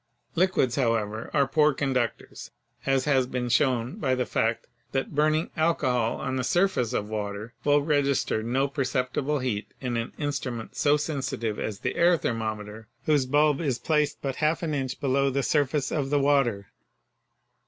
Liquids, 0.33 0.77
however, 0.77 1.29
are 1.31 1.47
poor 1.47 1.75
conductors, 1.75 2.49
as 2.87 3.05
has 3.05 3.27
been 3.27 3.49
shown 3.49 3.97
by 3.97 4.15
the 4.15 4.25
fact 4.25 4.65
that 4.93 5.13
burning 5.13 5.51
alcohol 5.55 6.15
on 6.15 6.37
the 6.37 6.43
surface 6.43 6.91
of 6.91 7.07
water 7.07 7.53
will 7.63 7.83
register 7.83 8.41
no 8.41 8.67
perceptible 8.67 9.37
heat 9.37 9.67
in 9.79 9.97
an 9.97 10.11
instrument 10.17 10.75
so 10.75 10.93
58 10.93 10.93
PHYSICS 10.93 11.05
sensitive 11.05 11.59
as 11.59 11.79
the 11.81 11.95
air 11.95 12.17
thermometer 12.17 12.87
whose 13.05 13.27
bulb 13.27 13.61
is 13.61 13.77
placed 13.77 14.19
but 14.23 14.37
half 14.37 14.63
an 14.63 14.73
inch 14.73 14.99
below 14.99 15.29
the 15.29 15.43
surface 15.43 15.91
of 15.91 16.09
the 16.09 16.17
water. 16.19 16.71